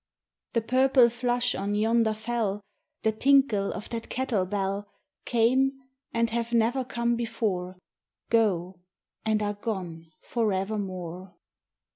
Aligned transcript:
The 0.53 0.61
purple 0.61 1.09
flush 1.09 1.53
on 1.53 1.75
yonder 1.75 2.15
fell, 2.15 2.63
The 3.03 3.11
tinkle 3.11 3.71
of 3.71 3.87
that 3.89 4.09
cattle 4.09 4.47
bell, 4.47 4.89
Came, 5.25 5.73
and 6.11 6.27
have 6.31 6.53
never 6.53 6.83
come 6.83 7.15
before, 7.15 7.77
Go, 8.31 8.79
and 9.25 9.43
are 9.43 9.53
gone 9.53 10.11
forevermore. 10.23 11.35